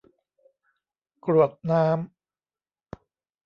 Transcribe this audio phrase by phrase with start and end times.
[1.25, 1.95] กรวดน้ำ